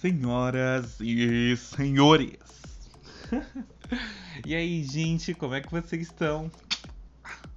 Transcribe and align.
senhoras 0.00 0.98
e 0.98 1.54
senhores. 1.58 2.38
e 4.46 4.54
aí, 4.54 4.82
gente, 4.82 5.34
como 5.34 5.52
é 5.52 5.60
que 5.60 5.70
vocês 5.70 6.00
estão? 6.00 6.50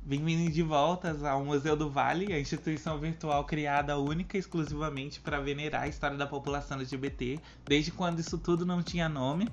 Bem-vindos 0.02 0.54
de 0.54 0.62
volta 0.62 1.18
ao 1.30 1.45
Museu 1.45 1.77
do 1.77 1.90
Vale, 1.90 2.34
a 2.34 2.40
instituição 2.40 3.00
virtual 3.00 3.45
criada 3.45 3.98
única 3.98 4.36
e 4.36 4.41
exclusivamente 4.41 5.21
para 5.21 5.40
venerar 5.40 5.84
a 5.84 5.88
história 5.88 6.18
da 6.18 6.27
população 6.27 6.77
LGBT, 6.80 7.40
desde 7.66 7.91
quando 7.91 8.20
isso 8.20 8.38
tudo 8.38 8.66
não 8.66 8.84
tinha 8.84 9.07
nome. 9.07 9.48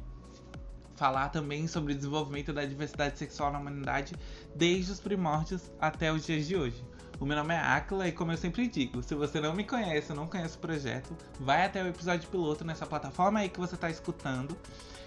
Falar 1.00 1.30
também 1.30 1.66
sobre 1.66 1.94
o 1.94 1.96
desenvolvimento 1.96 2.52
da 2.52 2.62
diversidade 2.62 3.18
sexual 3.18 3.50
na 3.50 3.58
humanidade 3.58 4.14
desde 4.54 4.92
os 4.92 5.00
primórdios 5.00 5.72
até 5.80 6.12
os 6.12 6.26
dias 6.26 6.46
de 6.46 6.54
hoje. 6.54 6.84
O 7.18 7.24
meu 7.24 7.38
nome 7.38 7.54
é 7.54 7.58
Akla 7.58 8.06
e 8.06 8.12
como 8.12 8.32
eu 8.32 8.36
sempre 8.36 8.68
digo, 8.68 9.02
se 9.02 9.14
você 9.14 9.40
não 9.40 9.54
me 9.54 9.64
conhece 9.64 10.12
não 10.12 10.26
conhece 10.26 10.58
o 10.58 10.60
projeto, 10.60 11.16
vai 11.38 11.64
até 11.64 11.82
o 11.82 11.86
episódio 11.86 12.28
piloto 12.28 12.66
nessa 12.66 12.84
plataforma 12.84 13.40
aí 13.40 13.48
que 13.48 13.58
você 13.58 13.76
está 13.76 13.88
escutando 13.88 14.54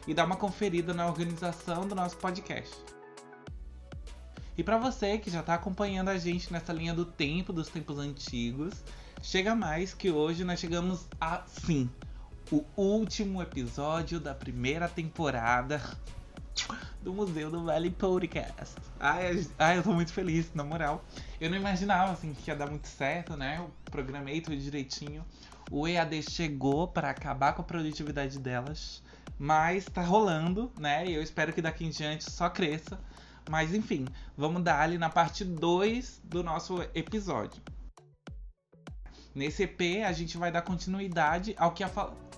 e 0.07 0.15
dá 0.15 0.25
uma 0.25 0.35
conferida 0.35 0.95
na 0.95 1.05
organização 1.05 1.87
do 1.87 1.93
nosso 1.93 2.17
podcast. 2.17 2.75
E 4.57 4.63
para 4.63 4.79
você 4.79 5.19
que 5.19 5.29
já 5.29 5.41
está 5.41 5.53
acompanhando 5.53 6.09
a 6.09 6.17
gente 6.17 6.51
nessa 6.51 6.73
linha 6.73 6.95
do 6.95 7.05
tempo, 7.05 7.53
dos 7.53 7.69
tempos 7.69 7.99
antigos, 7.99 8.83
chega 9.21 9.53
mais 9.53 9.93
que 9.93 10.09
hoje 10.09 10.43
nós 10.43 10.59
chegamos 10.59 11.05
a 11.21 11.43
sim, 11.45 11.87
o 12.51 12.63
último 12.75 13.41
episódio 13.41 14.19
da 14.19 14.33
primeira 14.33 14.87
temporada 14.87 15.81
do 17.01 17.13
Museu 17.13 17.49
do 17.49 17.63
Vale 17.63 17.89
Podcast. 17.89 18.75
Ai, 18.99 19.45
ai, 19.57 19.77
eu 19.77 19.83
tô 19.83 19.93
muito 19.93 20.13
feliz, 20.13 20.53
na 20.53 20.63
moral. 20.63 21.03
Eu 21.39 21.49
não 21.49 21.57
imaginava 21.57 22.11
assim 22.11 22.33
que 22.33 22.49
ia 22.49 22.55
dar 22.55 22.69
muito 22.69 22.87
certo, 22.87 23.35
né? 23.35 23.57
Eu 23.59 23.71
programei 23.85 24.41
tudo 24.41 24.57
direitinho. 24.57 25.25
O 25.71 25.87
EAD 25.87 26.21
chegou 26.23 26.87
para 26.87 27.09
acabar 27.09 27.53
com 27.53 27.61
a 27.61 27.65
produtividade 27.65 28.37
delas, 28.37 29.01
mas 29.39 29.85
tá 29.85 30.01
rolando, 30.01 30.71
né? 30.77 31.05
E 31.07 31.13
eu 31.13 31.23
espero 31.23 31.53
que 31.53 31.61
daqui 31.61 31.85
em 31.85 31.89
diante 31.89 32.29
só 32.29 32.49
cresça. 32.49 32.99
Mas 33.49 33.73
enfim, 33.73 34.05
vamos 34.37 34.63
dar 34.63 34.81
ali 34.81 34.97
na 34.97 35.09
parte 35.09 35.43
2 35.43 36.21
do 36.23 36.43
nosso 36.43 36.81
episódio. 36.93 37.61
Nesse 39.35 39.63
EP, 39.63 40.05
a 40.05 40.11
gente 40.11 40.37
vai 40.37 40.51
dar 40.51 40.61
continuidade 40.61 41.55
ao 41.57 41.71
que, 41.71 41.83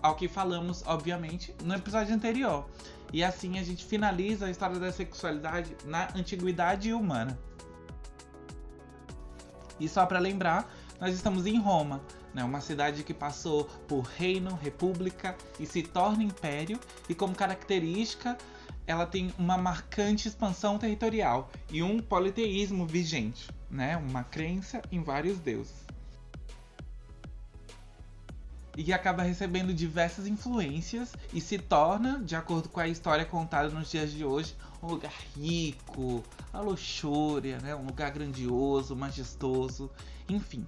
ao 0.05 0.15
que 0.15 0.27
falamos, 0.27 0.83
obviamente, 0.85 1.55
no 1.63 1.73
episódio 1.73 2.13
anterior. 2.13 2.69
E 3.11 3.23
assim 3.23 3.57
a 3.57 3.63
gente 3.63 3.83
finaliza 3.83 4.45
a 4.45 4.51
história 4.51 4.77
da 4.77 4.91
sexualidade 4.91 5.75
na 5.83 6.09
antiguidade 6.15 6.93
humana. 6.93 7.37
E 9.79 9.89
só 9.89 10.05
para 10.05 10.19
lembrar, 10.19 10.71
nós 11.01 11.15
estamos 11.15 11.47
em 11.47 11.59
Roma, 11.59 12.01
né, 12.35 12.43
uma 12.43 12.61
cidade 12.61 13.03
que 13.03 13.15
passou 13.15 13.65
por 13.87 14.01
reino, 14.01 14.53
república 14.61 15.35
e 15.59 15.65
se 15.65 15.81
torna 15.81 16.23
império, 16.23 16.79
e 17.09 17.15
como 17.15 17.33
característica, 17.33 18.37
ela 18.85 19.07
tem 19.07 19.33
uma 19.39 19.57
marcante 19.57 20.27
expansão 20.27 20.77
territorial 20.77 21.49
e 21.71 21.81
um 21.81 21.99
politeísmo 21.99 22.85
vigente, 22.85 23.49
né, 23.71 23.97
uma 23.97 24.23
crença 24.23 24.83
em 24.91 25.01
vários 25.01 25.39
deuses 25.39 25.84
e 28.77 28.83
que 28.83 28.93
acaba 28.93 29.23
recebendo 29.23 29.73
diversas 29.73 30.27
influências 30.27 31.13
e 31.33 31.39
se 31.39 31.57
torna, 31.57 32.19
de 32.19 32.35
acordo 32.35 32.69
com 32.69 32.79
a 32.79 32.87
história 32.87 33.25
contada 33.25 33.69
nos 33.69 33.89
dias 33.89 34.11
de 34.11 34.25
hoje, 34.25 34.55
um 34.83 34.87
lugar 34.87 35.13
rico, 35.35 36.23
a 36.51 36.59
luxúria, 36.59 37.59
né? 37.59 37.75
um 37.75 37.85
lugar 37.85 38.11
grandioso, 38.11 38.95
majestoso, 38.95 39.89
enfim. 40.27 40.65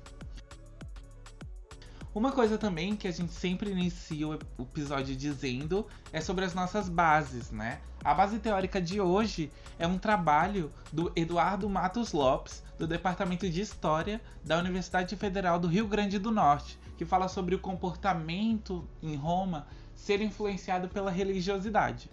Uma 2.16 2.32
coisa 2.32 2.58
também 2.58 2.96
que 2.96 3.08
a 3.08 3.12
gente 3.12 3.32
sempre 3.32 3.70
inicia 3.70 4.28
o 4.28 4.34
episódio 4.60 5.16
dizendo 5.16 5.86
é 6.12 6.20
sobre 6.20 6.46
as 6.46 6.54
nossas 6.56 6.90
bases, 6.90 7.52
né? 7.52 7.80
A 8.04 8.12
base 8.12 8.40
teórica 8.40 8.82
de 8.82 9.00
hoje 9.00 9.52
é 9.78 9.86
um 9.86 10.00
trabalho 10.00 10.72
do 10.92 11.12
Eduardo 11.16 11.70
Matos 11.70 12.14
Lopes, 12.14 12.64
do 12.80 12.88
Departamento 12.88 13.48
de 13.48 13.62
História 13.62 14.20
da 14.44 14.58
Universidade 14.58 15.16
Federal 15.16 15.60
do 15.60 15.68
Rio 15.68 15.88
Grande 15.88 16.18
do 16.18 16.32
Norte, 16.32 16.80
que 16.98 17.06
fala 17.06 17.28
sobre 17.28 17.56
o 17.56 17.60
comportamento 17.60 18.88
em 19.02 19.16
Roma 19.16 19.68
ser 19.94 20.22
influenciado 20.22 20.90
pela 20.90 21.12
religiosidade. 21.12 22.10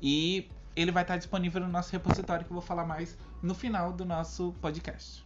E 0.00 0.48
ele 0.74 0.90
vai 0.90 1.02
estar 1.02 1.16
disponível 1.16 1.60
no 1.60 1.68
nosso 1.68 1.92
repositório 1.92 2.44
que 2.44 2.50
eu 2.50 2.54
vou 2.54 2.62
falar 2.62 2.84
mais 2.84 3.16
no 3.42 3.54
final 3.54 3.92
do 3.92 4.04
nosso 4.04 4.54
podcast. 4.60 5.24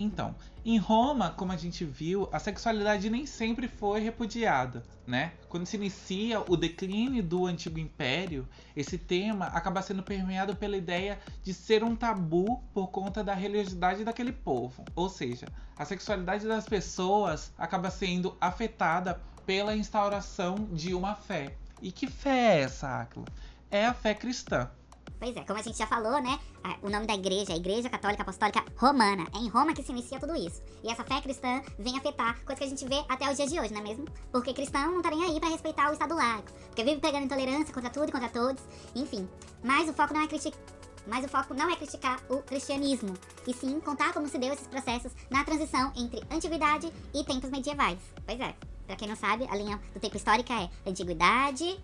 Então, 0.00 0.34
em 0.64 0.78
Roma, 0.78 1.30
como 1.30 1.50
a 1.50 1.56
gente 1.56 1.84
viu, 1.84 2.28
a 2.30 2.38
sexualidade 2.38 3.10
nem 3.10 3.26
sempre 3.26 3.66
foi 3.66 4.00
repudiada, 4.00 4.84
né? 5.06 5.32
Quando 5.48 5.66
se 5.66 5.76
inicia 5.76 6.40
o 6.40 6.56
declínio 6.56 7.22
do 7.22 7.46
antigo 7.46 7.78
império, 7.78 8.46
esse 8.76 8.96
tema 8.96 9.46
acaba 9.46 9.82
sendo 9.82 10.02
permeado 10.02 10.54
pela 10.54 10.76
ideia 10.76 11.18
de 11.42 11.52
ser 11.52 11.82
um 11.82 11.96
tabu 11.96 12.62
por 12.72 12.88
conta 12.88 13.24
da 13.24 13.34
religiosidade 13.34 14.04
daquele 14.04 14.32
povo. 14.32 14.84
Ou 14.94 15.08
seja, 15.08 15.48
a 15.76 15.84
sexualidade 15.84 16.46
das 16.46 16.66
pessoas 16.66 17.52
acaba 17.58 17.90
sendo 17.90 18.36
afetada 18.40 19.20
pela 19.44 19.74
instauração 19.74 20.68
de 20.72 20.94
uma 20.94 21.14
fé. 21.14 21.54
E 21.80 21.90
que 21.90 22.06
fé 22.06 22.56
é 22.56 22.60
essa, 22.60 23.00
Akla? 23.00 23.24
É 23.70 23.86
a 23.86 23.94
fé 23.94 24.14
cristã. 24.14 24.70
Pois 25.18 25.36
é, 25.36 25.42
como 25.42 25.58
a 25.58 25.62
gente 25.62 25.76
já 25.76 25.86
falou, 25.86 26.22
né? 26.22 26.38
O 26.80 26.88
nome 26.88 27.06
da 27.06 27.14
igreja, 27.14 27.52
a 27.52 27.56
Igreja 27.56 27.90
Católica 27.90 28.22
Apostólica 28.22 28.64
Romana. 28.76 29.26
É 29.34 29.38
em 29.38 29.48
Roma 29.48 29.74
que 29.74 29.82
se 29.82 29.90
inicia 29.90 30.20
tudo 30.20 30.36
isso. 30.36 30.62
E 30.82 30.90
essa 30.90 31.02
fé 31.02 31.20
cristã 31.20 31.60
vem 31.78 31.98
afetar 31.98 32.40
coisa 32.44 32.60
que 32.60 32.64
a 32.64 32.68
gente 32.68 32.86
vê 32.86 33.04
até 33.08 33.28
os 33.28 33.36
dias 33.36 33.50
de 33.50 33.58
hoje, 33.58 33.72
não 33.72 33.80
é 33.80 33.84
mesmo? 33.84 34.04
Porque 34.30 34.54
cristão 34.54 34.92
não 34.92 35.02
tá 35.02 35.10
nem 35.10 35.24
aí 35.24 35.40
para 35.40 35.48
respeitar 35.48 35.90
o 35.90 35.92
Estado 35.92 36.14
laico. 36.14 36.52
Porque 36.66 36.84
vive 36.84 37.00
pegando 37.00 37.24
intolerância 37.24 37.74
contra 37.74 37.90
tudo 37.90 38.08
e 38.08 38.12
contra 38.12 38.28
todos. 38.28 38.62
Enfim. 38.94 39.28
Mas 39.62 39.88
o 39.88 39.92
foco 39.92 40.14
não 40.14 40.22
é 40.22 40.28
criticar. 40.28 40.60
Mas 41.06 41.24
o 41.24 41.28
foco 41.28 41.54
não 41.54 41.70
é 41.70 41.74
criticar 41.74 42.20
o 42.28 42.42
cristianismo, 42.42 43.14
e 43.46 43.54
sim 43.54 43.80
contar 43.80 44.12
como 44.12 44.28
se 44.28 44.36
deu 44.36 44.52
esses 44.52 44.66
processos 44.66 45.10
na 45.30 45.42
transição 45.42 45.90
entre 45.96 46.22
antiguidade 46.30 46.92
e 47.14 47.24
tempos 47.24 47.48
medievais. 47.48 47.98
Pois 48.26 48.38
é, 48.38 48.54
pra 48.86 48.94
quem 48.94 49.08
não 49.08 49.16
sabe, 49.16 49.48
a 49.50 49.56
linha 49.56 49.80
do 49.94 50.00
tempo 50.00 50.18
histórica 50.18 50.52
é 50.52 50.68
antiguidade 50.86 51.80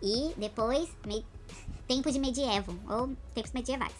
e 0.00 0.32
depois 0.36 0.88
tempo 1.90 2.08
de 2.12 2.20
medievo 2.20 2.78
ou 2.88 3.16
tempos 3.34 3.50
medievais. 3.50 3.96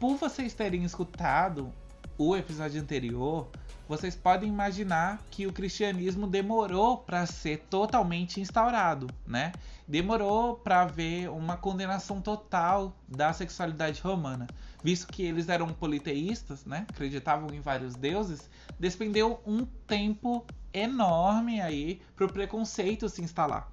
Por 0.00 0.16
vocês 0.16 0.52
terem 0.52 0.82
escutado 0.82 1.72
o 2.18 2.36
episódio 2.36 2.82
anterior, 2.82 3.46
vocês 3.88 4.16
podem 4.16 4.48
imaginar 4.48 5.22
que 5.30 5.46
o 5.46 5.52
cristianismo 5.52 6.26
demorou 6.26 6.98
para 6.98 7.24
ser 7.24 7.58
totalmente 7.70 8.40
instaurado, 8.40 9.06
né? 9.24 9.52
Demorou 9.86 10.56
para 10.56 10.82
haver 10.82 11.30
uma 11.30 11.56
condenação 11.56 12.20
total 12.20 12.96
da 13.06 13.32
sexualidade 13.32 14.00
romana, 14.00 14.48
visto 14.82 15.06
que 15.06 15.22
eles 15.22 15.48
eram 15.48 15.68
politeístas, 15.68 16.64
né? 16.64 16.84
Acreditavam 16.90 17.48
em 17.54 17.60
vários 17.60 17.94
deuses, 17.94 18.50
despendeu 18.76 19.40
um 19.46 19.64
tempo 19.86 20.44
enorme 20.74 21.60
aí 21.60 22.02
para 22.16 22.26
o 22.26 22.32
preconceito 22.32 23.08
se 23.08 23.22
instalar. 23.22 23.70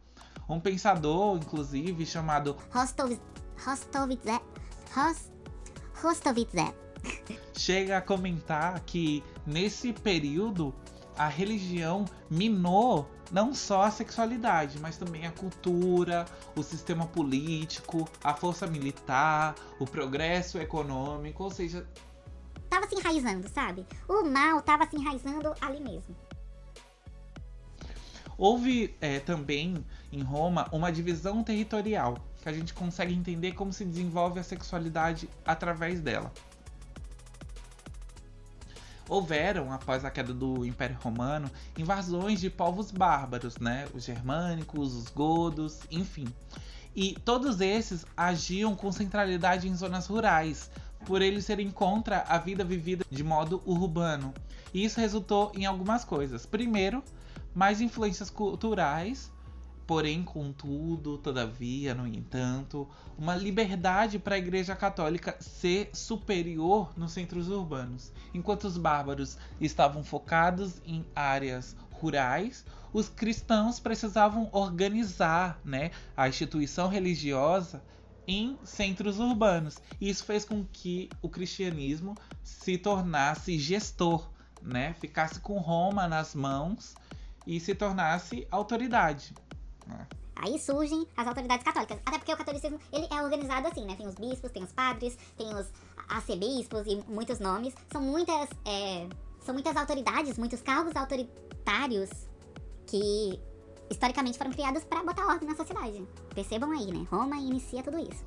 Um 0.49 0.59
pensador, 0.59 1.37
inclusive, 1.37 2.05
chamado 2.05 2.55
Rostovitz, 2.71 3.21
Rostovitz, 3.65 4.23
chega 7.53 7.97
a 7.97 8.01
comentar 8.01 8.79
que 8.81 9.23
nesse 9.45 9.91
período 9.91 10.73
a 11.17 11.27
religião 11.27 12.05
minou 12.29 13.09
não 13.31 13.53
só 13.53 13.83
a 13.83 13.91
sexualidade, 13.91 14.79
mas 14.79 14.97
também 14.97 15.25
a 15.25 15.31
cultura, 15.31 16.25
o 16.55 16.63
sistema 16.63 17.05
político, 17.07 18.07
a 18.23 18.33
força 18.33 18.67
militar, 18.67 19.55
o 19.79 19.85
progresso 19.85 20.57
econômico, 20.59 21.43
ou 21.43 21.51
seja. 21.51 21.85
Tava 22.69 22.87
se 22.87 22.95
enraizando, 22.95 23.49
sabe? 23.49 23.85
O 24.07 24.23
mal 24.23 24.61
tava 24.61 24.87
se 24.87 24.95
enraizando 24.95 25.53
ali 25.59 25.81
mesmo. 25.81 26.15
Houve 28.37 28.95
é, 29.01 29.19
também 29.19 29.83
em 30.11 30.21
Roma 30.21 30.67
uma 30.71 30.91
divisão 30.91 31.43
territorial, 31.43 32.17
que 32.41 32.47
a 32.47 32.53
gente 32.53 32.73
consegue 32.73 33.13
entender 33.13 33.53
como 33.53 33.73
se 33.73 33.83
desenvolve 33.83 34.39
a 34.39 34.43
sexualidade 34.43 35.27
através 35.43 35.99
dela. 35.99 36.31
Houveram, 39.09 39.71
após 39.71 40.03
a 40.03 40.11
queda 40.11 40.33
do 40.33 40.65
Império 40.65 40.97
Romano, 41.01 41.49
invasões 41.77 42.39
de 42.41 42.49
povos 42.49 42.91
bárbaros, 42.91 43.57
né? 43.57 43.87
Os 43.93 44.03
germânicos, 44.03 44.93
os 44.93 45.07
godos, 45.09 45.79
enfim. 45.89 46.27
E 46.95 47.13
todos 47.23 47.61
esses 47.61 48.05
agiam 48.15 48.75
com 48.75 48.91
centralidade 48.91 49.67
em 49.67 49.75
zonas 49.75 50.07
rurais, 50.07 50.69
por 51.05 51.21
eles 51.21 51.45
serem 51.45 51.71
contra 51.71 52.21
a 52.27 52.37
vida 52.37 52.63
vivida 52.63 53.05
de 53.09 53.23
modo 53.23 53.63
urbano. 53.65 54.33
E 54.73 54.83
isso 54.83 54.99
resultou 54.99 55.51
em 55.55 55.65
algumas 55.65 56.03
coisas. 56.03 56.45
Primeiro, 56.45 57.01
mais 57.57 57.81
influências 57.81 58.29
culturais 58.29 59.31
porém, 59.87 60.21
contudo, 60.21 61.17
todavia, 61.17 61.95
no 61.95 62.05
entanto, 62.05 62.85
uma 63.17 63.37
liberdade 63.37 64.19
para 64.19 64.35
a 64.35 64.37
Igreja 64.37 64.75
Católica 64.75 65.37
ser 65.39 65.89
superior 65.93 66.91
nos 66.97 67.13
centros 67.13 67.47
urbanos. 67.47 68.11
Enquanto 68.33 68.65
os 68.65 68.77
bárbaros 68.77 69.37
estavam 69.61 70.03
focados 70.03 70.81
em 70.85 71.05
áreas 71.15 71.73
rurais, 71.93 72.65
os 72.91 73.07
cristãos 73.07 73.79
precisavam 73.79 74.49
organizar 74.51 75.57
né, 75.63 75.91
a 76.17 76.27
instituição 76.27 76.89
religiosa 76.89 77.81
em 78.27 78.57
centros 78.65 79.19
urbanos. 79.19 79.77
Isso 80.01 80.25
fez 80.25 80.43
com 80.43 80.65
que 80.65 81.09
o 81.21 81.29
cristianismo 81.29 82.13
se 82.43 82.77
tornasse 82.77 83.57
gestor, 83.57 84.29
né? 84.61 84.93
ficasse 84.99 85.39
com 85.39 85.59
Roma 85.59 86.09
nas 86.09 86.35
mãos 86.35 86.93
e 87.47 87.59
se 87.59 87.73
tornasse 87.73 88.45
autoridade. 88.51 89.33
Né? 89.87 90.05
Aí 90.35 90.59
surgem 90.59 91.07
as 91.15 91.25
autoridades 91.25 91.63
católicas. 91.63 91.97
Até 92.05 92.19
porque 92.19 92.33
o 92.33 92.37
catolicismo 92.37 92.79
ele 92.91 93.07
é 93.09 93.23
organizado 93.23 93.67
assim, 93.67 93.85
né? 93.85 93.95
Tem 93.95 94.05
os 94.05 94.15
bispos, 94.15 94.51
tem 94.51 94.63
os 94.63 94.71
padres, 94.71 95.17
tem 95.35 95.47
os 95.55 95.67
arcebispos 96.07 96.85
e 96.85 97.03
muitos 97.07 97.39
nomes. 97.39 97.73
São 97.91 98.01
muitas, 98.01 98.49
é, 98.65 99.07
são 99.41 99.53
muitas 99.53 99.75
autoridades, 99.75 100.37
muitos 100.37 100.61
cargos 100.61 100.95
autoritários 100.95 102.09
que 102.85 103.39
historicamente 103.89 104.37
foram 104.37 104.51
criados 104.51 104.83
para 104.83 105.01
botar 105.01 105.25
ordem 105.25 105.49
na 105.49 105.55
sociedade. 105.55 106.05
Percebam 106.35 106.71
aí, 106.71 106.85
né? 106.85 107.07
Roma 107.09 107.37
inicia 107.37 107.81
tudo 107.81 107.97
isso. 107.97 108.23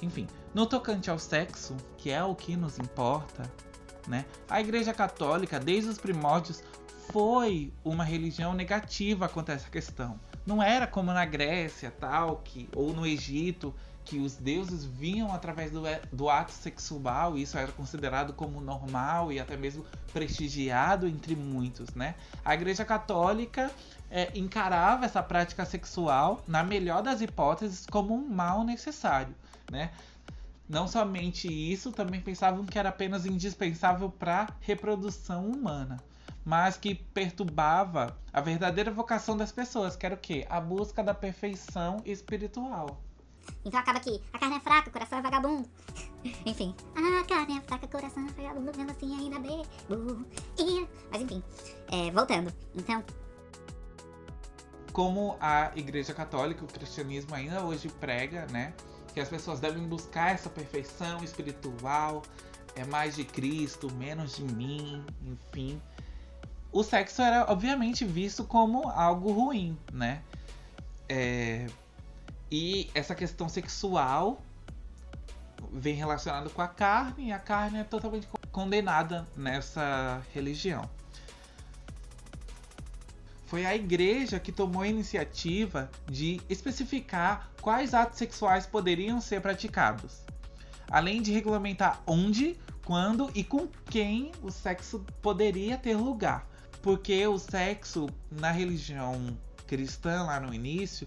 Enfim, 0.00 0.28
no 0.52 0.66
tocante 0.66 1.10
ao 1.10 1.18
sexo, 1.18 1.74
que 1.96 2.10
é 2.10 2.22
o 2.22 2.34
que 2.34 2.56
nos 2.56 2.78
importa, 2.78 3.50
né? 4.06 4.26
A 4.48 4.60
Igreja 4.60 4.92
Católica, 4.92 5.58
desde 5.58 5.90
os 5.90 5.98
primórdios, 5.98 6.62
foi 7.10 7.72
uma 7.84 8.04
religião 8.04 8.52
negativa 8.54 9.28
quanto 9.28 9.50
a 9.50 9.54
essa 9.54 9.70
questão. 9.70 10.18
Não 10.46 10.62
era 10.62 10.86
como 10.86 11.12
na 11.12 11.24
Grécia, 11.24 11.90
tal, 11.90 12.42
que 12.44 12.68
ou 12.74 12.92
no 12.92 13.06
Egito, 13.06 13.74
que 14.04 14.18
os 14.18 14.34
deuses 14.36 14.84
vinham 14.84 15.32
através 15.32 15.70
do, 15.70 15.82
do 16.12 16.28
ato 16.28 16.52
sexual, 16.52 17.38
e 17.38 17.42
isso 17.42 17.56
era 17.56 17.72
considerado 17.72 18.34
como 18.34 18.60
normal 18.60 19.32
e 19.32 19.40
até 19.40 19.56
mesmo 19.56 19.84
prestigiado 20.12 21.06
entre 21.06 21.34
muitos, 21.34 21.94
né? 21.94 22.14
A 22.44 22.52
Igreja 22.52 22.84
Católica 22.84 23.70
é, 24.10 24.30
encarava 24.34 25.06
essa 25.06 25.22
prática 25.22 25.64
sexual, 25.64 26.42
na 26.46 26.62
melhor 26.62 27.02
das 27.02 27.22
hipóteses, 27.22 27.86
como 27.86 28.14
um 28.14 28.28
mal 28.28 28.62
necessário, 28.64 29.34
né? 29.70 29.90
Não 30.68 30.86
somente 30.86 31.46
isso, 31.48 31.92
também 31.92 32.20
pensavam 32.20 32.64
que 32.64 32.78
era 32.78 32.88
apenas 32.88 33.26
indispensável 33.26 34.10
para 34.10 34.48
reprodução 34.60 35.46
humana 35.46 35.98
mas 36.44 36.76
que 36.76 36.94
perturbava 36.94 38.16
a 38.32 38.40
verdadeira 38.40 38.90
vocação 38.90 39.36
das 39.36 39.50
pessoas, 39.50 39.96
que 39.96 40.04
era 40.04 40.14
o 40.14 40.18
quê? 40.18 40.46
A 40.50 40.60
busca 40.60 41.02
da 41.02 41.14
perfeição 41.14 42.02
espiritual. 42.04 43.00
Então 43.64 43.80
acaba 43.80 44.00
que 44.00 44.20
a 44.32 44.38
carne 44.38 44.56
é 44.56 44.60
fraca, 44.60 44.88
o 44.88 44.92
coração 44.92 45.18
é 45.18 45.22
vagabundo. 45.22 45.68
enfim, 46.44 46.74
a 46.94 47.24
carne 47.24 47.58
é 47.58 47.60
fraca, 47.62 47.86
o 47.86 47.88
coração 47.88 48.26
é 48.26 48.30
vagabundo, 48.30 48.76
mesmo 48.76 48.90
assim 48.90 49.16
ainda 49.16 49.38
bebo. 49.38 50.26
Mas 51.10 51.22
enfim, 51.22 51.42
é, 51.90 52.10
voltando. 52.10 52.52
Então. 52.74 53.02
Como 54.92 55.36
a 55.40 55.72
Igreja 55.74 56.14
Católica, 56.14 56.64
o 56.64 56.68
cristianismo 56.68 57.34
ainda 57.34 57.64
hoje 57.64 57.88
prega, 57.88 58.46
né? 58.46 58.72
Que 59.12 59.20
as 59.20 59.28
pessoas 59.28 59.60
devem 59.60 59.86
buscar 59.88 60.34
essa 60.34 60.48
perfeição 60.48 61.22
espiritual, 61.22 62.22
é 62.76 62.84
mais 62.84 63.16
de 63.16 63.24
Cristo, 63.24 63.92
menos 63.94 64.36
de 64.36 64.44
mim, 64.44 65.04
enfim 65.22 65.80
o 66.74 66.82
sexo 66.82 67.22
era 67.22 67.50
obviamente 67.50 68.04
visto 68.04 68.42
como 68.42 68.88
algo 68.88 69.30
ruim, 69.30 69.78
né? 69.92 70.20
É... 71.08 71.66
E 72.50 72.90
essa 72.92 73.14
questão 73.14 73.48
sexual 73.48 74.42
vem 75.72 75.94
relacionada 75.94 76.50
com 76.50 76.60
a 76.60 76.66
carne, 76.66 77.28
e 77.28 77.32
a 77.32 77.38
carne 77.38 77.78
é 77.78 77.84
totalmente 77.84 78.26
condenada 78.50 79.24
nessa 79.36 80.20
religião. 80.34 80.88
Foi 83.46 83.64
a 83.64 83.74
igreja 83.74 84.40
que 84.40 84.50
tomou 84.50 84.82
a 84.82 84.88
iniciativa 84.88 85.88
de 86.10 86.40
especificar 86.48 87.50
quais 87.62 87.94
atos 87.94 88.18
sexuais 88.18 88.66
poderiam 88.66 89.20
ser 89.20 89.40
praticados, 89.40 90.22
além 90.90 91.22
de 91.22 91.32
regulamentar 91.32 92.02
onde, 92.04 92.58
quando 92.84 93.30
e 93.32 93.44
com 93.44 93.68
quem 93.86 94.32
o 94.42 94.50
sexo 94.50 95.04
poderia 95.22 95.78
ter 95.78 95.96
lugar 95.96 96.52
porque 96.84 97.26
o 97.26 97.38
sexo 97.38 98.10
na 98.30 98.50
religião 98.50 99.34
cristã 99.66 100.22
lá 100.24 100.38
no 100.38 100.52
início 100.52 101.06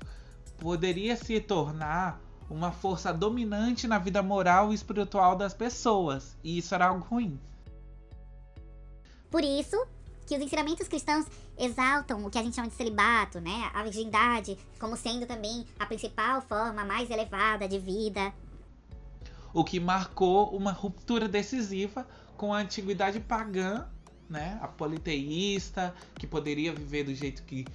poderia 0.57 1.15
se 1.15 1.39
tornar 1.39 2.19
uma 2.49 2.71
força 2.71 3.13
dominante 3.13 3.87
na 3.87 3.99
vida 3.99 4.23
moral 4.23 4.71
e 4.71 4.75
espiritual 4.75 5.35
das 5.35 5.53
pessoas, 5.53 6.35
e 6.43 6.57
isso 6.57 6.73
era 6.73 6.87
algo 6.87 7.05
ruim. 7.05 7.39
Por 9.29 9.43
isso 9.43 9.77
que 10.25 10.35
os 10.35 10.41
ensinamentos 10.41 10.87
cristãos 10.87 11.27
exaltam 11.55 12.25
o 12.25 12.31
que 12.31 12.39
a 12.39 12.43
gente 12.43 12.55
chama 12.55 12.69
de 12.69 12.73
celibato, 12.73 13.39
né? 13.39 13.69
A 13.71 13.83
virgindade 13.83 14.57
como 14.79 14.97
sendo 14.97 15.27
também 15.27 15.63
a 15.77 15.85
principal 15.85 16.41
forma 16.41 16.83
mais 16.83 17.11
elevada 17.11 17.67
de 17.67 17.77
vida. 17.77 18.33
O 19.53 19.63
que 19.63 19.79
marcou 19.79 20.49
uma 20.55 20.71
ruptura 20.71 21.27
decisiva 21.27 22.07
com 22.35 22.51
a 22.51 22.61
antiguidade 22.61 23.19
pagã 23.19 23.87
né? 24.29 24.59
A 24.61 24.67
politeísta, 24.67 25.93
que 26.15 26.27
poderia 26.27 26.73
viver 26.73 27.03
do 27.03 27.13
jeito 27.13 27.43
que 27.43 27.65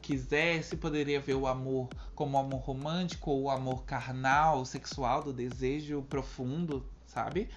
quisesse, 0.00 0.76
poderia 0.76 1.20
ver 1.20 1.34
o 1.34 1.46
amor 1.46 1.88
como 2.14 2.36
amor 2.36 2.60
romântico 2.60 3.30
ou 3.30 3.42
o 3.42 3.50
amor 3.50 3.84
carnal, 3.84 4.64
sexual, 4.64 5.22
do 5.22 5.32
desejo 5.32 6.02
profundo, 6.02 6.84
sabe? 7.06 7.48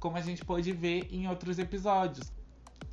Como 0.00 0.16
a 0.16 0.20
gente 0.20 0.44
pode 0.44 0.72
ver 0.72 1.08
em 1.10 1.28
outros 1.28 1.58
episódios. 1.58 2.32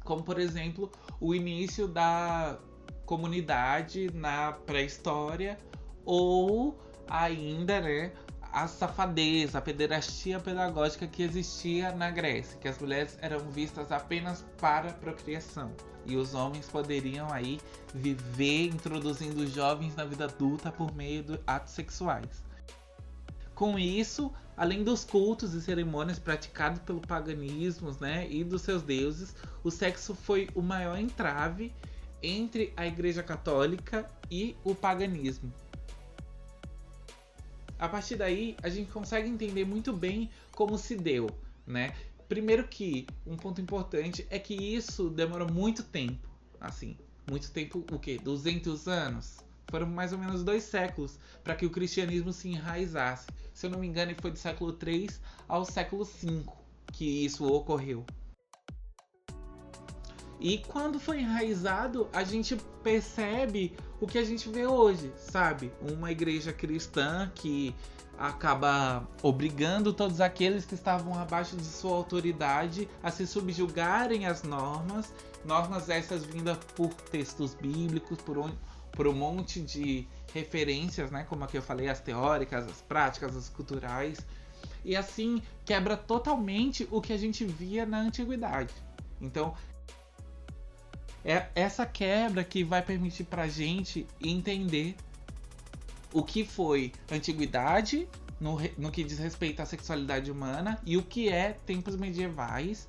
Como, 0.04 0.24
por 0.24 0.40
exemplo, 0.40 0.92
o 1.20 1.34
início 1.34 1.88
da 1.88 2.60
comunidade 3.06 4.12
na 4.14 4.52
pré-história 4.52 5.58
ou 6.06 6.80
ainda, 7.08 7.82
né, 7.82 8.14
a 8.52 8.68
safadeza, 8.68 9.60
a 9.60 9.62
pederastia 9.62 10.40
pedagógica 10.40 11.08
que 11.08 11.24
existia 11.24 11.92
na 11.92 12.10
Grécia, 12.10 12.58
que 12.60 12.68
as 12.68 12.80
mulheres 12.80 13.18
eram 13.22 13.40
vistas 13.52 13.92
apenas 13.92 14.44
para 14.60 14.94
procriação 14.94 15.72
e 16.06 16.16
os 16.16 16.34
homens 16.34 16.68
poderiam 16.68 17.32
aí 17.32 17.60
viver 17.94 18.66
introduzindo 18.68 19.46
jovens 19.48 19.96
na 19.96 20.04
vida 20.04 20.26
adulta 20.26 20.72
por 20.72 20.94
meio 20.96 21.24
de 21.24 21.40
atos 21.46 21.74
sexuais. 21.74 22.44
Com 23.54 23.78
isso, 23.78 24.32
além 24.56 24.84
dos 24.84 25.04
cultos 25.04 25.54
e 25.54 25.62
cerimônias 25.62 26.18
praticados 26.18 26.82
pelo 26.82 27.02
paganismo 27.02 27.96
né, 28.00 28.28
e 28.30 28.44
dos 28.44 28.62
seus 28.62 28.82
deuses, 28.82 29.36
o 29.64 29.70
sexo 29.70 30.16
foi 30.16 30.50
o 30.56 30.62
maior 30.62 30.98
entrave 30.98 31.74
entre 32.24 32.74
a 32.76 32.88
Igreja 32.88 33.22
Católica 33.22 34.10
e 34.32 34.56
o 34.64 34.74
paganismo. 34.74 35.54
A 37.80 37.88
partir 37.88 38.18
daí, 38.18 38.58
a 38.62 38.68
gente 38.68 38.92
consegue 38.92 39.30
entender 39.30 39.64
muito 39.64 39.94
bem 39.94 40.30
como 40.52 40.78
se 40.78 40.98
deu, 40.98 41.30
né? 41.66 41.96
Primeiro 42.28 42.68
que 42.68 43.08
um 43.26 43.38
ponto 43.38 43.62
importante 43.62 44.28
é 44.30 44.38
que 44.38 44.54
isso 44.54 45.10
demorou 45.10 45.50
muito 45.50 45.82
tempo, 45.82 46.28
assim, 46.60 46.98
muito 47.30 47.50
tempo, 47.52 47.86
o 47.90 47.98
quê? 47.98 48.20
200 48.22 48.88
anos? 48.90 49.38
Foram 49.72 49.88
mais 49.88 50.12
ou 50.12 50.20
menos 50.20 50.44
dois 50.44 50.64
séculos 50.64 51.18
para 51.42 51.56
que 51.56 51.66
o 51.66 51.70
cristianismo 51.70 52.34
se 52.34 52.50
enraizasse. 52.50 53.28
Se 53.54 53.66
eu 53.66 53.70
não 53.70 53.80
me 53.80 53.88
engano, 53.88 54.14
foi 54.20 54.32
do 54.32 54.38
século 54.38 54.74
3 54.74 55.22
ao 55.48 55.64
século 55.64 56.04
5 56.04 56.58
que 56.92 57.26
isso 57.26 57.46
ocorreu. 57.46 58.06
E 60.40 60.60
quando 60.60 61.00
foi 61.00 61.20
enraizado, 61.20 62.08
a 62.14 62.24
gente 62.24 62.56
percebe 62.82 63.76
o 64.00 64.08
que 64.08 64.18
a 64.18 64.24
gente 64.24 64.48
vê 64.50 64.66
hoje, 64.66 65.12
sabe? 65.18 65.72
Uma 65.82 66.12
igreja 66.12 66.54
cristã 66.54 67.30
que 67.36 67.76
acaba 68.18 69.08
obrigando 69.22 69.94
todos 69.94 70.22
aqueles 70.22 70.66
que 70.66 70.76
estavam 70.76 71.18
abaixo 71.18 71.56
de 71.56 71.66
sua 71.66 71.96
autoridade 71.96 72.88
a 73.02 73.12
se 73.12 73.26
subjugarem 73.26 74.26
às 74.26 74.44
normas, 74.44 75.14
normas 75.46 75.90
essas 75.90 76.26
vindas 76.26 76.58
por 76.76 76.94
textos 76.94 77.54
bíblicos, 77.54 78.18
por 78.22 78.38
um, 78.38 78.52
por 78.92 79.08
um 79.08 79.14
monte 79.14 79.62
de 79.62 80.08
referências, 80.34 81.12
né? 81.12 81.26
Como 81.28 81.44
aqui 81.44 81.58
eu 81.58 81.62
falei, 81.62 81.90
as 81.90 82.00
teóricas, 82.00 82.66
as 82.66 82.82
práticas, 82.82 83.36
as 83.36 83.50
culturais. 83.50 84.20
E 84.84 84.96
assim 84.96 85.42
quebra 85.66 85.98
totalmente 85.98 86.88
o 86.92 87.02
que 87.02 87.12
a 87.12 87.18
gente 87.18 87.46
via 87.46 87.86
na 87.86 88.00
antiguidade. 88.00 88.74
Então, 89.22 89.54
é 91.24 91.48
essa 91.56 91.86
quebra 91.86 92.44
que 92.44 92.64
vai 92.64 92.82
permitir 92.82 93.26
pra 93.26 93.48
gente 93.48 94.08
entender 94.22 94.96
o 96.14 96.24
que 96.24 96.44
foi 96.44 96.92
antiguidade 97.12 98.08
no, 98.40 98.58
no 98.78 98.92
que 98.92 99.04
diz 99.04 99.20
respeito 99.20 99.62
à 99.62 99.66
sexualidade 99.66 100.32
humana 100.32 100.80
e 100.86 100.98
o 100.98 101.04
que 101.04 101.30
é 101.30 101.54
tempos 101.66 101.96
medievais 101.96 102.88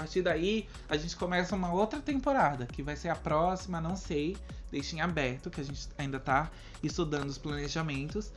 partir 0.00 0.22
daí, 0.22 0.66
a 0.88 0.96
gente 0.96 1.14
começa 1.14 1.54
uma 1.54 1.70
outra 1.74 2.00
temporada, 2.00 2.64
que 2.64 2.82
vai 2.82 2.96
ser 2.96 3.10
a 3.10 3.14
próxima, 3.14 3.82
não 3.82 3.94
sei, 3.94 4.34
deixem 4.70 5.02
aberto, 5.02 5.50
que 5.50 5.60
a 5.60 5.64
gente 5.64 5.88
ainda 5.98 6.18
tá 6.18 6.50
estudando 6.82 7.28
os 7.28 7.36
planejamentos. 7.36 8.32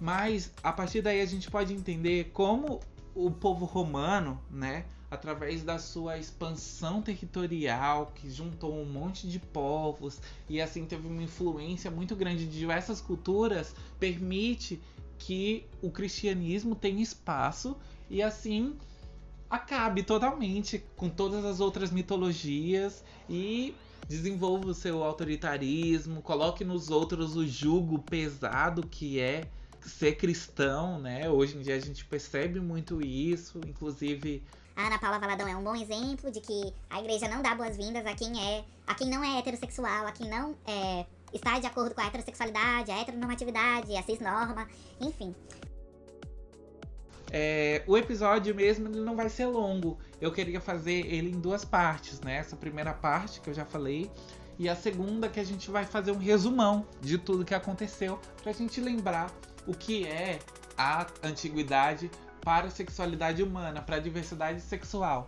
Mas 0.00 0.52
a 0.60 0.72
partir 0.72 1.00
daí 1.00 1.20
a 1.20 1.26
gente 1.26 1.48
pode 1.48 1.72
entender 1.72 2.30
como 2.32 2.80
o 3.14 3.30
povo 3.30 3.64
romano, 3.64 4.42
né, 4.50 4.86
através 5.10 5.62
da 5.62 5.78
sua 5.78 6.18
expansão 6.18 7.00
territorial, 7.00 8.12
que 8.14 8.30
juntou 8.30 8.74
um 8.74 8.84
monte 8.84 9.26
de 9.28 9.38
povos 9.38 10.20
e 10.48 10.60
assim 10.60 10.84
teve 10.84 11.06
uma 11.06 11.22
influência 11.22 11.90
muito 11.90 12.14
grande 12.14 12.46
de 12.46 12.58
diversas 12.58 13.00
culturas, 13.00 13.74
permite 13.98 14.80
que 15.18 15.66
o 15.82 15.90
cristianismo 15.90 16.74
tenha 16.74 17.02
espaço 17.02 17.76
e 18.08 18.22
assim 18.22 18.76
acabe 19.50 20.02
totalmente 20.02 20.84
com 20.96 21.08
todas 21.08 21.44
as 21.44 21.58
outras 21.58 21.90
mitologias 21.90 23.02
e 23.28 23.74
desenvolva 24.06 24.68
o 24.68 24.74
seu 24.74 25.02
autoritarismo, 25.02 26.22
coloque 26.22 26.64
nos 26.64 26.90
outros 26.90 27.34
o 27.36 27.46
jugo 27.46 27.98
pesado 27.98 28.86
que 28.86 29.18
é 29.18 29.48
ser 29.80 30.16
cristão, 30.16 30.98
né? 30.98 31.28
Hoje 31.30 31.56
em 31.56 31.62
dia 31.62 31.76
a 31.76 31.80
gente 31.80 32.04
percebe 32.04 32.60
muito 32.60 33.04
isso, 33.04 33.60
inclusive 33.66 34.42
a 34.78 34.86
Ana 34.86 34.98
Paula 34.98 35.18
Valadão 35.18 35.48
é 35.48 35.56
um 35.56 35.62
bom 35.62 35.74
exemplo 35.74 36.30
de 36.30 36.40
que 36.40 36.72
a 36.88 37.00
igreja 37.00 37.28
não 37.28 37.42
dá 37.42 37.52
boas-vindas 37.52 38.06
a 38.06 38.14
quem 38.14 38.40
é, 38.40 38.64
a 38.86 38.94
quem 38.94 39.10
não 39.10 39.24
é 39.24 39.36
heterossexual, 39.40 40.06
a 40.06 40.12
quem 40.12 40.30
não 40.30 40.54
é, 40.64 41.04
está 41.32 41.58
de 41.58 41.66
acordo 41.66 41.96
com 41.96 42.00
a 42.00 42.06
heterossexualidade, 42.06 42.92
a 42.92 43.00
heteronormatividade, 43.00 43.96
a 43.96 44.02
cisnorma, 44.04 44.68
enfim. 45.00 45.34
É, 47.32 47.82
o 47.88 47.98
episódio 47.98 48.54
mesmo 48.54 48.86
ele 48.86 49.00
não 49.00 49.16
vai 49.16 49.28
ser 49.28 49.46
longo. 49.46 49.98
Eu 50.20 50.30
queria 50.30 50.60
fazer 50.60 51.12
ele 51.12 51.30
em 51.30 51.40
duas 51.40 51.64
partes, 51.64 52.20
né? 52.20 52.36
Essa 52.36 52.54
primeira 52.54 52.94
parte 52.94 53.40
que 53.40 53.50
eu 53.50 53.54
já 53.54 53.64
falei 53.64 54.08
e 54.60 54.68
a 54.68 54.76
segunda 54.76 55.28
que 55.28 55.40
a 55.40 55.44
gente 55.44 55.72
vai 55.72 55.84
fazer 55.84 56.12
um 56.12 56.18
resumão 56.18 56.86
de 57.00 57.18
tudo 57.18 57.44
que 57.44 57.54
aconteceu 57.54 58.20
para 58.40 58.52
a 58.52 58.54
gente 58.54 58.80
lembrar 58.80 59.28
o 59.66 59.74
que 59.74 60.06
é 60.06 60.38
a 60.76 61.04
antiguidade 61.24 62.08
para 62.48 62.68
a 62.68 62.70
sexualidade 62.70 63.42
humana, 63.42 63.82
para 63.82 63.96
a 63.96 64.00
diversidade 64.00 64.62
sexual. 64.62 65.26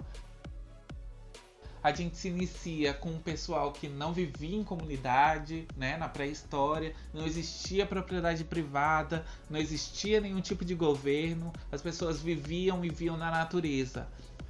A 1.83 1.93
gente 1.93 2.17
se 2.17 2.29
inicia 2.29 2.95
com 2.95 3.11
um 3.11 3.21
pessoal 3.21 3.73
que 3.73 3.91
não 3.91 4.11
vivia 4.11 4.57
em 4.57 4.65
comunidade, 4.65 5.69
né, 5.77 5.99
na 5.99 6.09
pré-história, 6.09 6.95
não 7.12 7.27
existia 7.27 7.85
propriedade 7.85 8.43
privada, 8.43 9.23
não 9.50 9.61
existia 9.61 10.19
nenhum 10.19 10.41
tipo 10.41 10.65
de 10.65 10.75
governo, 10.75 11.53
as 11.71 11.83
pessoas 11.83 12.23
viviam 12.23 12.83
e 12.83 12.89
viam 12.89 13.19
na 13.19 13.31
natureza. 13.31 14.09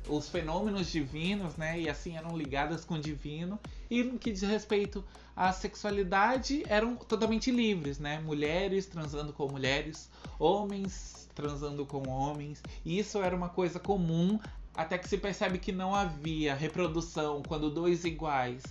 Os 0.09 0.28
fenômenos 0.28 0.90
divinos, 0.90 1.57
né, 1.57 1.80
e 1.80 1.88
assim 1.88 2.16
eram 2.16 2.37
ligadas 2.37 2.85
com 2.85 2.95
o 2.95 3.00
divino, 3.00 3.59
e 3.90 4.02
no 4.02 4.19
que 4.19 4.33
diz 4.33 4.42
respeito 4.42 5.04
à 5.37 5.52
sexualidade, 5.52 6.64
eram 6.69 6.97
totalmente 6.97 7.50
livres, 7.50 7.99
né? 7.99 8.19
Mulheres 8.21 8.87
transando 8.87 9.33
com 9.33 9.49
mulheres, 9.49 10.11
homens 10.38 11.28
transando 11.35 11.87
com 11.87 12.09
homens. 12.09 12.62
E 12.85 12.99
isso 12.99 13.19
era 13.23 13.35
uma 13.35 13.49
coisa 13.49 13.78
comum 13.78 14.38
até 14.75 14.99
que 14.99 15.09
se 15.09 15.19
percebe 15.19 15.59
que 15.59 15.73
não 15.73 15.95
havia 15.95 16.54
reprodução 16.54 17.42
quando 17.47 17.71
dois 17.71 18.04
iguais 18.04 18.62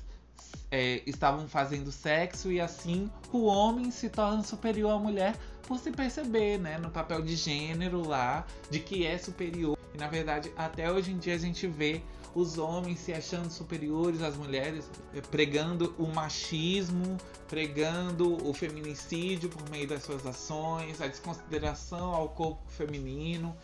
é, 0.71 1.01
estavam 1.05 1.47
fazendo 1.47 1.91
sexo 1.91 2.51
e 2.51 2.59
assim 2.59 3.09
o 3.31 3.45
homem 3.45 3.91
se 3.91 4.09
torna 4.09 4.43
superior 4.43 4.91
à 4.91 4.99
mulher 4.99 5.35
por 5.67 5.77
se 5.77 5.91
perceber, 5.91 6.57
né, 6.57 6.77
no 6.79 6.89
papel 6.89 7.21
de 7.21 7.35
gênero 7.35 8.07
lá, 8.07 8.45
de 8.71 8.79
que 8.79 9.05
é 9.05 9.17
superior. 9.17 9.78
E 9.93 9.97
na 9.97 10.07
verdade, 10.07 10.51
até 10.55 10.91
hoje 10.91 11.11
em 11.11 11.17
dia 11.17 11.35
a 11.35 11.37
gente 11.37 11.67
vê 11.67 12.01
os 12.35 12.57
homens 12.57 12.99
se 12.99 13.13
achando 13.13 13.49
superiores 13.49 14.21
às 14.21 14.35
mulheres, 14.35 14.89
é, 15.15 15.21
pregando 15.21 15.95
o 15.97 16.07
machismo, 16.07 17.17
pregando 17.47 18.47
o 18.47 18.53
feminicídio 18.53 19.49
por 19.49 19.67
meio 19.69 19.87
das 19.87 20.03
suas 20.03 20.25
ações, 20.25 21.01
a 21.01 21.07
desconsideração 21.07 22.13
ao 22.13 22.29
corpo 22.29 22.61
feminino. 22.69 23.55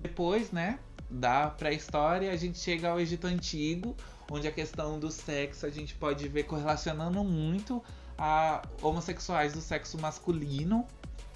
Depois, 0.00 0.52
né, 0.52 0.78
da 1.10 1.48
pré-história, 1.48 2.30
a 2.30 2.36
gente 2.36 2.58
chega 2.58 2.90
ao 2.90 3.00
Egito 3.00 3.26
Antigo, 3.26 3.96
onde 4.30 4.46
a 4.46 4.52
questão 4.52 4.98
do 4.98 5.10
sexo 5.10 5.66
a 5.66 5.70
gente 5.70 5.94
pode 5.94 6.28
ver 6.28 6.44
correlacionando 6.44 7.22
muito 7.24 7.82
a 8.16 8.62
homossexuais 8.80 9.52
do 9.52 9.60
sexo 9.60 9.98
masculino, 9.98 10.86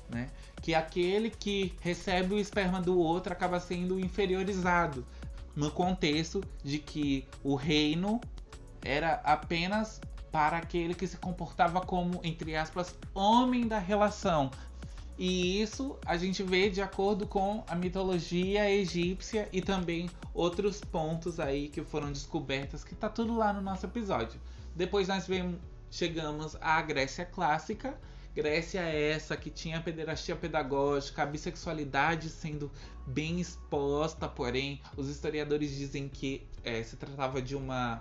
né? 0.09 0.29
Que 0.63 0.75
aquele 0.75 1.31
que 1.31 1.75
recebe 1.81 2.35
o 2.35 2.39
esperma 2.39 2.81
do 2.81 2.99
outro 2.99 3.33
acaba 3.33 3.61
sendo 3.61 3.99
inferiorizado 3.99 5.07
no 5.55 5.71
contexto 5.71 6.43
de 6.63 6.79
que 6.79 7.27
o 7.43 7.55
reino 7.55 8.21
era 8.83 9.15
apenas 9.25 10.01
para 10.31 10.59
aquele 10.59 10.95
que 10.95 11.07
se 11.07 11.17
comportava 11.17 11.81
como, 11.81 12.21
entre 12.23 12.55
aspas, 12.55 12.95
homem 13.15 13.67
da 13.67 13.79
relação. 13.79 14.51
E 15.19 15.61
isso 15.61 15.99
a 16.07 16.17
gente 16.17 16.45
vê 16.45 16.71
de 16.71 16.81
acordo 16.81 17.27
com 17.27 17.65
a 17.67 17.75
mitologia 17.75 18.71
egípcia 18.71 19.49
e 19.53 19.61
também 19.61 20.09
outros 20.33 20.81
pontos 20.81 21.41
aí 21.41 21.69
que 21.69 21.83
foram 21.83 22.13
descobertos, 22.13 22.85
que 22.85 22.95
tá 22.95 23.09
tudo 23.09 23.37
lá 23.37 23.53
no 23.53 23.61
nosso 23.61 23.85
episódio. 23.85 24.41
Depois 24.77 25.09
nós 25.09 25.27
vemos, 25.27 25.59
chegamos 25.91 26.57
à 26.61 26.81
Grécia 26.83 27.25
clássica, 27.25 27.99
Grécia 28.39 28.79
é 28.79 29.11
essa 29.11 29.37
que 29.37 29.51
tinha 29.51 29.79
a 29.79 29.81
pederastia 29.81 30.37
pedagógica, 30.37 31.25
a 31.25 31.27
bissexualidade 31.27 32.29
sendo 32.29 32.71
bem 33.05 33.41
exposta, 33.41 34.29
porém, 34.29 34.81
os 34.97 35.09
historiadores 35.09 35.77
dizem 35.77 36.09
que 36.09 36.47
é, 36.63 36.81
se 36.85 36.95
tratava 36.95 37.43
de 37.43 37.57
uma 37.57 38.01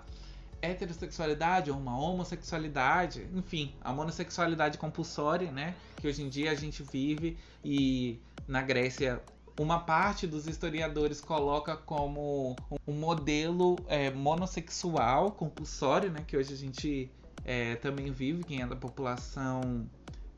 heterossexualidade 0.62 1.72
ou 1.72 1.76
uma 1.76 1.98
homossexualidade, 1.98 3.28
enfim, 3.34 3.74
a 3.80 3.92
monossexualidade 3.92 4.78
compulsória, 4.78 5.50
né? 5.50 5.74
Que 5.96 6.06
hoje 6.06 6.22
em 6.22 6.28
dia 6.28 6.52
a 6.52 6.54
gente 6.54 6.84
vive 6.84 7.36
e 7.64 8.20
na 8.46 8.62
Grécia 8.62 9.20
uma 9.58 9.80
parte 9.80 10.24
dos 10.24 10.46
historiadores 10.46 11.20
coloca 11.20 11.76
como 11.76 12.54
um 12.86 12.92
modelo 12.92 13.74
é, 13.88 14.08
monossexual 14.12 15.32
compulsório, 15.32 16.12
né? 16.12 16.22
Que 16.24 16.36
hoje 16.36 16.54
a 16.54 16.56
gente 16.56 17.10
é, 17.44 17.74
também 17.74 18.12
vive, 18.12 18.44
quem 18.44 18.62
é 18.62 18.66
da 18.68 18.76
população 18.76 19.88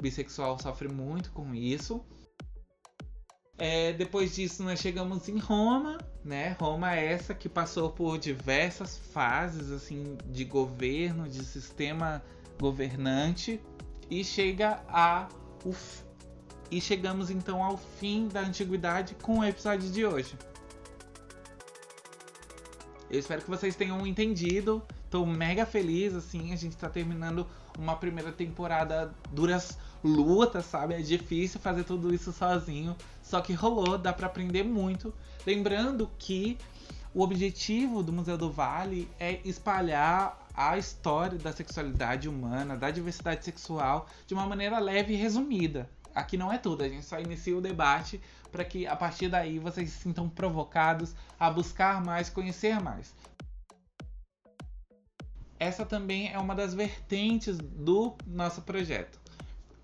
bissexual 0.00 0.58
sofre 0.58 0.88
muito 0.88 1.30
com 1.32 1.54
isso. 1.54 2.04
É, 3.58 3.92
depois 3.92 4.34
disso, 4.34 4.62
nós 4.62 4.80
chegamos 4.80 5.28
em 5.28 5.38
Roma, 5.38 5.98
né? 6.24 6.56
Roma 6.58 6.96
é 6.96 7.12
essa 7.12 7.34
que 7.34 7.46
passou 7.46 7.90
por 7.90 8.18
diversas 8.18 8.96
fases 8.96 9.70
assim 9.70 10.16
de 10.26 10.46
governo, 10.46 11.28
de 11.28 11.44
sistema 11.44 12.22
governante 12.58 13.60
e 14.10 14.24
chega 14.24 14.82
a 14.88 15.28
o, 15.62 15.74
e 16.70 16.80
chegamos 16.80 17.30
então 17.30 17.62
ao 17.62 17.76
fim 17.76 18.28
da 18.28 18.40
antiguidade 18.40 19.14
com 19.16 19.40
o 19.40 19.44
episódio 19.44 19.90
de 19.90 20.06
hoje. 20.06 20.34
Eu 23.10 23.18
espero 23.18 23.42
que 23.42 23.50
vocês 23.50 23.76
tenham 23.76 24.06
entendido. 24.06 24.82
Tô 25.10 25.26
mega 25.26 25.66
feliz 25.66 26.14
assim, 26.14 26.52
a 26.52 26.56
gente 26.56 26.76
tá 26.76 26.88
terminando 26.88 27.46
uma 27.78 27.96
primeira 27.96 28.30
temporada 28.32 29.12
duras 29.32 29.76
luta, 30.02 30.62
sabe? 30.62 30.94
É 30.94 31.00
difícil 31.00 31.60
fazer 31.60 31.84
tudo 31.84 32.14
isso 32.14 32.32
sozinho. 32.32 32.96
Só 33.22 33.40
que 33.40 33.52
rolou, 33.52 33.98
dá 33.98 34.12
para 34.12 34.26
aprender 34.26 34.64
muito. 34.64 35.14
Lembrando 35.46 36.10
que 36.18 36.58
o 37.14 37.22
objetivo 37.22 38.02
do 38.02 38.12
Museu 38.12 38.38
do 38.38 38.50
Vale 38.50 39.08
é 39.18 39.40
espalhar 39.44 40.48
a 40.54 40.76
história 40.78 41.38
da 41.38 41.52
sexualidade 41.52 42.28
humana, 42.28 42.76
da 42.76 42.90
diversidade 42.90 43.44
sexual, 43.44 44.06
de 44.26 44.34
uma 44.34 44.46
maneira 44.46 44.78
leve 44.78 45.14
e 45.14 45.16
resumida. 45.16 45.88
Aqui 46.14 46.36
não 46.36 46.52
é 46.52 46.58
tudo, 46.58 46.82
a 46.82 46.88
gente 46.88 47.04
só 47.04 47.20
inicia 47.20 47.56
o 47.56 47.60
debate 47.60 48.20
para 48.50 48.64
que 48.64 48.86
a 48.86 48.96
partir 48.96 49.28
daí 49.28 49.58
vocês 49.58 49.90
se 49.90 50.00
sintam 50.00 50.28
provocados 50.28 51.14
a 51.38 51.48
buscar 51.50 52.04
mais, 52.04 52.28
conhecer 52.28 52.80
mais. 52.80 53.14
Essa 55.58 55.84
também 55.84 56.32
é 56.32 56.38
uma 56.38 56.54
das 56.54 56.74
vertentes 56.74 57.58
do 57.58 58.16
nosso 58.26 58.62
projeto 58.62 59.20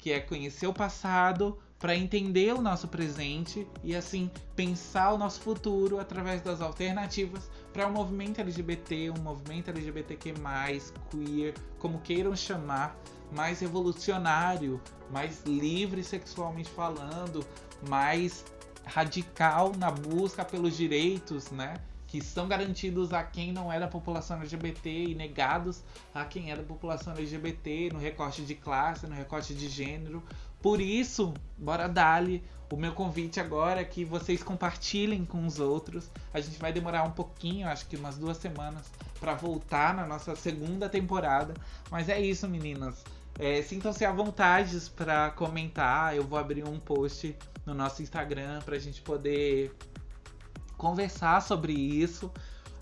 que 0.07 0.13
é 0.13 0.21
conhecer 0.21 0.69
o 0.69 0.73
passado 0.73 1.59
para 1.81 1.97
entender 1.97 2.55
o 2.55 2.63
nosso 2.63 2.87
presente 2.87 3.67
e 3.83 3.93
assim 3.93 4.31
pensar 4.55 5.13
o 5.13 5.19
nosso 5.19 5.41
futuro 5.41 5.99
através 5.99 6.41
das 6.41 6.61
alternativas 6.61 7.51
para 7.73 7.89
o 7.89 7.91
um 7.91 7.95
movimento 7.95 8.41
LGBT, 8.41 9.11
um 9.11 9.21
movimento 9.21 9.69
LGBTQ+, 9.69 10.33
queer, 11.11 11.55
como 11.81 11.99
queiram 12.03 12.37
chamar, 12.37 12.97
mais 13.35 13.59
revolucionário, 13.59 14.81
mais 15.11 15.43
livre 15.43 16.05
sexualmente 16.05 16.71
falando, 16.71 17.45
mais 17.89 18.45
radical 18.85 19.73
na 19.77 19.91
busca 19.91 20.45
pelos 20.45 20.77
direitos, 20.77 21.51
né? 21.51 21.75
Que 22.07 22.21
são 22.23 22.47
garantidos 22.47 23.13
a 23.13 23.23
quem 23.23 23.53
não 23.53 23.73
é 23.73 23.81
da 23.81 23.89
população 23.89 24.39
LGBT 24.39 25.09
e 25.09 25.15
negados 25.15 25.83
a 26.15 26.25
quem 26.25 26.51
é 26.51 26.57
da 26.57 26.63
população 26.63 27.13
LGBT 27.15 27.91
no 27.93 27.99
recorte 27.99 28.43
de 28.43 28.55
classe, 28.55 29.07
no 29.07 29.15
recorte 29.15 29.55
de 29.55 29.69
gênero, 29.69 30.23
Por 30.63 30.81
isso, 30.81 31.35
bora 31.57 31.89
dali. 31.89 32.43
O 32.71 32.77
meu 32.77 32.93
convite 32.93 33.39
agora 33.39 33.81
é 33.81 33.85
que 33.85 34.05
vocês 34.05 34.43
compartilhem 34.43 35.25
com 35.25 35.47
os 35.47 35.61
outros. 35.61 36.11
A 36.35 36.41
gente 36.41 36.59
vai 36.59 36.73
demorar 36.73 37.05
um 37.05 37.13
pouquinho, 37.13 37.69
acho 37.69 37.87
que 37.87 37.97
umas 37.97 38.19
duas 38.19 38.37
semanas, 38.39 38.91
para 39.21 39.35
voltar 39.35 39.95
na 39.95 40.05
nossa 40.05 40.35
segunda 40.35 40.89
temporada. 40.89 41.55
Mas 41.91 42.09
é 42.09 42.19
isso, 42.21 42.49
meninas. 42.49 43.05
É, 43.39 43.63
Sintam-se 43.63 44.05
à 44.05 44.11
vontade 44.11 44.81
para 44.97 45.31
comentar. 45.31 46.17
Eu 46.17 46.25
vou 46.25 46.39
abrir 46.39 46.67
um 46.67 46.81
post 46.81 47.37
no 47.65 47.75
nosso 47.75 48.03
Instagram 48.03 48.61
para 48.63 48.77
a 48.77 48.79
gente 48.81 49.01
poder 49.03 49.73
conversar 50.77 51.41
sobre 51.43 51.73
isso. 51.73 52.31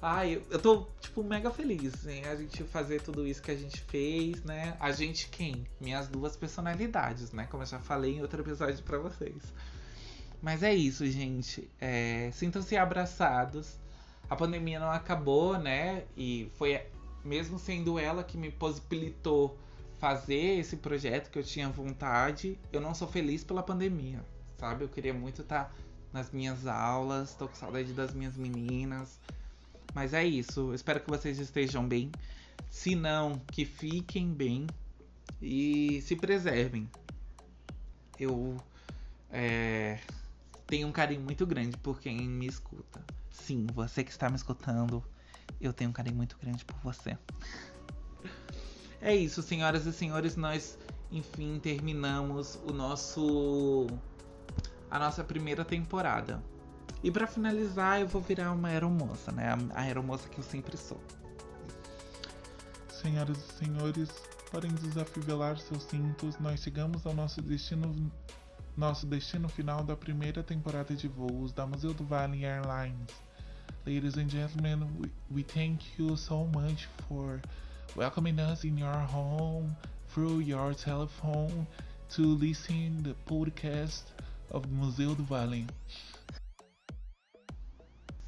Ai, 0.00 0.42
eu 0.50 0.58
tô, 0.58 0.86
tipo, 1.00 1.24
mega 1.24 1.50
feliz 1.50 2.06
em 2.06 2.24
a 2.24 2.36
gente 2.36 2.62
fazer 2.64 3.00
tudo 3.00 3.26
isso 3.26 3.42
que 3.42 3.50
a 3.50 3.56
gente 3.56 3.80
fez, 3.80 4.42
né? 4.44 4.76
A 4.78 4.92
gente 4.92 5.28
quem? 5.28 5.66
Minhas 5.80 6.08
duas 6.08 6.36
personalidades, 6.36 7.32
né? 7.32 7.46
Como 7.50 7.62
eu 7.62 7.66
já 7.66 7.78
falei 7.78 8.16
em 8.16 8.20
outro 8.20 8.42
episódio 8.42 8.82
para 8.84 8.98
vocês. 8.98 9.42
Mas 10.42 10.62
é 10.62 10.74
isso, 10.74 11.06
gente. 11.06 11.70
É, 11.80 12.30
Sintam-se 12.34 12.76
abraçados. 12.76 13.78
A 14.28 14.36
pandemia 14.36 14.78
não 14.78 14.90
acabou, 14.90 15.58
né? 15.58 16.04
E 16.14 16.50
foi 16.56 16.82
mesmo 17.24 17.58
sendo 17.58 17.98
ela 17.98 18.22
que 18.22 18.36
me 18.36 18.50
possibilitou 18.50 19.58
fazer 19.98 20.58
esse 20.58 20.76
projeto 20.76 21.30
que 21.30 21.38
eu 21.38 21.42
tinha 21.42 21.68
vontade, 21.70 22.58
eu 22.70 22.78
não 22.78 22.94
sou 22.94 23.08
feliz 23.08 23.42
pela 23.42 23.62
pandemia, 23.62 24.22
sabe? 24.58 24.84
Eu 24.84 24.88
queria 24.88 25.14
muito 25.14 25.40
estar 25.40 25.74
nas 26.14 26.30
minhas 26.30 26.64
aulas, 26.64 27.34
tô 27.34 27.48
com 27.48 27.56
saudade 27.56 27.92
das 27.92 28.14
minhas 28.14 28.36
meninas. 28.36 29.18
Mas 29.92 30.14
é 30.14 30.24
isso. 30.24 30.72
Espero 30.72 31.00
que 31.00 31.10
vocês 31.10 31.40
estejam 31.40 31.86
bem. 31.86 32.12
Se 32.70 32.94
não, 32.94 33.40
que 33.50 33.64
fiquem 33.64 34.32
bem 34.32 34.68
e 35.42 36.00
se 36.02 36.14
preservem. 36.14 36.88
Eu 38.18 38.56
é, 39.28 39.98
tenho 40.68 40.86
um 40.86 40.92
carinho 40.92 41.20
muito 41.20 41.44
grande 41.44 41.76
por 41.78 42.00
quem 42.00 42.20
me 42.20 42.46
escuta. 42.46 43.04
Sim, 43.28 43.66
você 43.74 44.04
que 44.04 44.12
está 44.12 44.30
me 44.30 44.36
escutando, 44.36 45.02
eu 45.60 45.72
tenho 45.72 45.90
um 45.90 45.92
carinho 45.92 46.16
muito 46.16 46.38
grande 46.40 46.64
por 46.64 46.76
você. 46.78 47.18
É 49.02 49.14
isso, 49.14 49.42
senhoras 49.42 49.84
e 49.84 49.92
senhores, 49.92 50.36
nós 50.36 50.78
enfim 51.10 51.58
terminamos 51.58 52.58
o 52.64 52.72
nosso 52.72 53.88
a 54.94 54.98
nossa 55.00 55.24
primeira 55.24 55.64
temporada. 55.64 56.40
E 57.02 57.10
para 57.10 57.26
finalizar, 57.26 58.00
eu 58.00 58.06
vou 58.06 58.22
virar 58.22 58.52
uma 58.52 58.68
aeromoça, 58.68 59.32
né? 59.32 59.48
A 59.74 59.80
aeromoça 59.80 60.28
que 60.28 60.38
eu 60.38 60.44
sempre 60.44 60.76
sou. 60.76 61.00
Senhoras 63.02 63.36
e 63.36 63.64
senhores, 63.64 64.08
podem 64.52 64.70
desafivelar 64.70 65.58
seus 65.58 65.82
cintos. 65.82 66.38
Nós 66.38 66.60
chegamos 66.60 67.04
ao 67.04 67.12
nosso 67.12 67.42
destino, 67.42 67.92
nosso 68.76 69.04
destino 69.04 69.48
final 69.48 69.82
da 69.82 69.96
primeira 69.96 70.44
temporada 70.44 70.94
de 70.94 71.08
voos 71.08 71.52
da 71.52 71.66
Museu 71.66 71.92
do 71.92 72.04
Vale 72.04 72.44
Airlines. 72.44 73.10
Ladies 73.84 74.16
and 74.16 74.28
gentlemen, 74.28 74.86
we, 75.00 75.10
we 75.28 75.42
thank 75.42 75.84
you 75.98 76.16
so 76.16 76.44
much 76.54 76.88
for 77.08 77.40
welcoming 77.96 78.38
us 78.38 78.62
in 78.62 78.78
your 78.78 79.06
home 79.12 79.74
through 80.14 80.40
your 80.40 80.72
telephone 80.72 81.66
to 82.10 82.22
listen 82.22 83.02
the 83.02 83.16
podcast 83.26 84.04
of 84.50 84.68
Museu 84.68 85.14
do 85.14 85.24
Vale. 85.24 85.66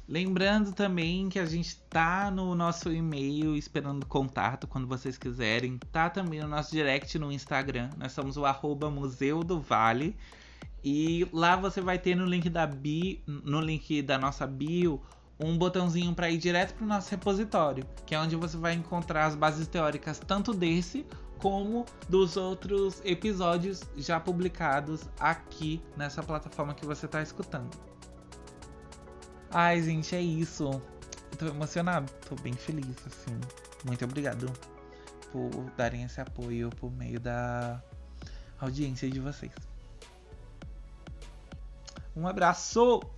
Lembrando 0.07 0.71
também 0.71 1.27
que 1.27 1.37
a 1.37 1.45
gente 1.45 1.75
tá 1.89 2.31
no 2.31 2.55
nosso 2.55 2.89
e-mail 2.93 3.55
esperando 3.57 4.05
contato 4.05 4.65
quando 4.65 4.87
vocês 4.87 5.17
quiserem. 5.17 5.77
Tá 5.91 6.09
também 6.09 6.39
no 6.39 6.47
nosso 6.47 6.71
direct 6.71 7.19
no 7.19 7.29
Instagram. 7.29 7.89
Nós 7.97 8.13
somos 8.13 8.37
o 8.37 8.45
arroba 8.45 8.89
Museu 8.89 9.43
do 9.43 9.59
Vale. 9.59 10.15
E 10.81 11.27
lá 11.33 11.57
você 11.57 11.81
vai 11.81 11.99
ter 11.99 12.15
no 12.15 12.25
link 12.25 12.49
da 12.49 12.65
bio, 12.65 13.19
no 13.27 13.59
link 13.59 14.01
da 14.01 14.17
nossa 14.17 14.47
bio, 14.47 15.01
um 15.37 15.57
botãozinho 15.57 16.13
para 16.15 16.29
ir 16.29 16.37
direto 16.37 16.73
para 16.75 16.85
o 16.85 16.87
nosso 16.87 17.11
repositório, 17.11 17.85
que 18.05 18.15
é 18.15 18.19
onde 18.19 18.35
você 18.37 18.55
vai 18.55 18.73
encontrar 18.73 19.25
as 19.25 19.35
bases 19.35 19.67
teóricas 19.67 20.19
tanto 20.19 20.53
desse 20.53 21.05
como 21.39 21.85
dos 22.09 22.37
outros 22.37 23.01
episódios 23.03 23.81
já 23.95 24.19
publicados 24.19 25.01
aqui 25.19 25.81
nessa 25.95 26.23
plataforma 26.23 26.73
que 26.73 26.85
você 26.85 27.05
está 27.05 27.21
escutando. 27.21 27.75
Ai, 29.51 29.81
gente, 29.81 30.15
é 30.15 30.21
isso. 30.21 30.69
Eu 31.31 31.37
tô 31.37 31.45
emocionado, 31.47 32.11
tô 32.27 32.35
bem 32.35 32.53
feliz, 32.53 32.95
assim. 33.05 33.39
Muito 33.85 34.03
obrigado 34.03 34.51
por 35.31 35.49
darem 35.75 36.03
esse 36.03 36.19
apoio 36.19 36.69
por 36.71 36.91
meio 36.91 37.19
da 37.19 37.81
audiência 38.59 39.09
de 39.09 39.19
vocês. 39.19 39.53
Um 42.15 42.27
abraço! 42.27 43.16